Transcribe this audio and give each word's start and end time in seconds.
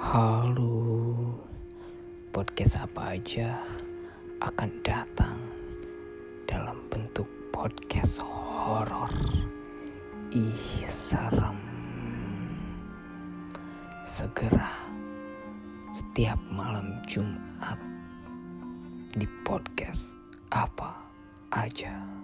Halo, 0.00 0.80
podcast 2.32 2.88
apa 2.88 3.20
aja 3.20 3.60
akan 4.40 4.80
datang 4.80 5.36
dalam 6.48 6.80
bentuk 6.88 7.28
podcast 7.52 8.24
horor. 8.24 9.12
Ih, 10.32 10.88
serem. 10.88 11.60
Segera 14.08 14.72
setiap 15.92 16.40
malam 16.48 16.96
Jumat 17.04 17.76
di 19.12 19.28
podcast 19.44 20.16
apa 20.48 20.96
aja. 21.52 22.19